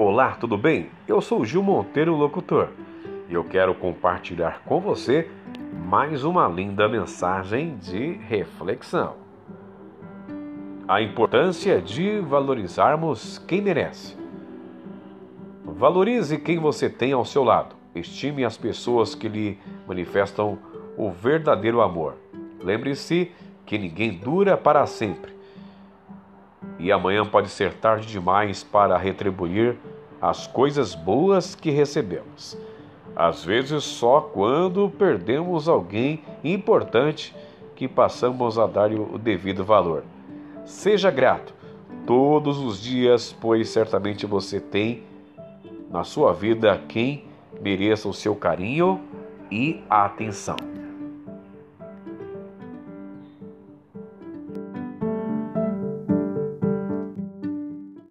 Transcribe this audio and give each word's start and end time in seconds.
Olá, 0.00 0.36
tudo 0.38 0.56
bem? 0.56 0.90
Eu 1.08 1.20
sou 1.20 1.44
Gil 1.44 1.60
Monteiro, 1.60 2.14
locutor, 2.14 2.68
e 3.28 3.34
eu 3.34 3.42
quero 3.42 3.74
compartilhar 3.74 4.62
com 4.64 4.80
você 4.80 5.28
mais 5.88 6.22
uma 6.22 6.46
linda 6.46 6.88
mensagem 6.88 7.76
de 7.78 8.12
reflexão. 8.12 9.16
A 10.86 11.02
importância 11.02 11.82
de 11.82 12.20
valorizarmos 12.20 13.38
quem 13.38 13.60
merece. 13.60 14.16
Valorize 15.64 16.38
quem 16.38 16.60
você 16.60 16.88
tem 16.88 17.12
ao 17.12 17.24
seu 17.24 17.42
lado. 17.42 17.74
Estime 17.92 18.44
as 18.44 18.56
pessoas 18.56 19.16
que 19.16 19.28
lhe 19.28 19.58
manifestam 19.84 20.60
o 20.96 21.10
verdadeiro 21.10 21.80
amor. 21.80 22.14
Lembre-se 22.62 23.32
que 23.66 23.76
ninguém 23.76 24.16
dura 24.16 24.56
para 24.56 24.86
sempre 24.86 25.37
e 26.78 26.92
amanhã 26.92 27.24
pode 27.24 27.48
ser 27.48 27.74
tarde 27.74 28.06
demais 28.06 28.62
para 28.62 28.96
retribuir 28.96 29.76
as 30.20 30.46
coisas 30.46 30.94
boas 30.94 31.54
que 31.54 31.70
recebemos. 31.70 32.56
Às 33.14 33.44
vezes, 33.44 33.82
só 33.84 34.20
quando 34.20 34.88
perdemos 34.88 35.68
alguém 35.68 36.22
importante 36.44 37.34
que 37.74 37.88
passamos 37.88 38.58
a 38.58 38.66
dar 38.66 38.92
o 38.92 39.18
devido 39.18 39.64
valor. 39.64 40.04
Seja 40.64 41.10
grato 41.10 41.54
todos 42.06 42.58
os 42.58 42.80
dias, 42.80 43.36
pois 43.40 43.68
certamente 43.68 44.26
você 44.26 44.60
tem 44.60 45.02
na 45.90 46.04
sua 46.04 46.32
vida 46.32 46.80
quem 46.88 47.24
mereça 47.60 48.08
o 48.08 48.14
seu 48.14 48.34
carinho 48.34 49.00
e 49.50 49.82
atenção. 49.88 50.56